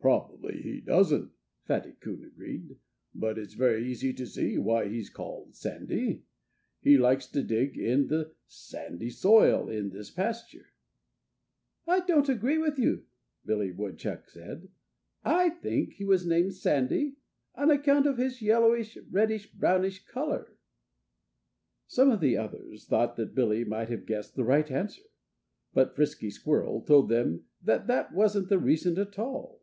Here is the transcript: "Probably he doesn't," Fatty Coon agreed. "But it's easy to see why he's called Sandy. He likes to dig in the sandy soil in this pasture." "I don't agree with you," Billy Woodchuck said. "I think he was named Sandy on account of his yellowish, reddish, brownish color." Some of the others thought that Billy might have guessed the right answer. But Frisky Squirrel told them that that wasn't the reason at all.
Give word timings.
"Probably 0.00 0.60
he 0.62 0.80
doesn't," 0.80 1.30
Fatty 1.64 1.92
Coon 2.00 2.24
agreed. 2.24 2.76
"But 3.14 3.38
it's 3.38 3.60
easy 3.60 4.12
to 4.14 4.26
see 4.26 4.58
why 4.58 4.88
he's 4.88 5.08
called 5.10 5.54
Sandy. 5.54 6.24
He 6.80 6.98
likes 6.98 7.28
to 7.28 7.42
dig 7.42 7.76
in 7.78 8.08
the 8.08 8.34
sandy 8.48 9.10
soil 9.10 9.68
in 9.68 9.90
this 9.90 10.10
pasture." 10.10 10.66
"I 11.86 12.00
don't 12.00 12.28
agree 12.28 12.58
with 12.58 12.78
you," 12.80 13.04
Billy 13.44 13.70
Woodchuck 13.70 14.28
said. 14.28 14.70
"I 15.24 15.50
think 15.50 15.92
he 15.92 16.04
was 16.04 16.26
named 16.26 16.54
Sandy 16.54 17.16
on 17.54 17.70
account 17.70 18.06
of 18.06 18.18
his 18.18 18.42
yellowish, 18.42 18.98
reddish, 19.08 19.52
brownish 19.52 20.04
color." 20.06 20.56
Some 21.86 22.10
of 22.10 22.18
the 22.20 22.36
others 22.36 22.86
thought 22.86 23.14
that 23.16 23.36
Billy 23.36 23.62
might 23.64 23.88
have 23.88 24.06
guessed 24.06 24.34
the 24.34 24.44
right 24.44 24.68
answer. 24.68 25.02
But 25.74 25.94
Frisky 25.94 26.30
Squirrel 26.30 26.80
told 26.82 27.08
them 27.08 27.44
that 27.62 27.86
that 27.86 28.12
wasn't 28.12 28.48
the 28.48 28.58
reason 28.58 28.98
at 28.98 29.16
all. 29.16 29.62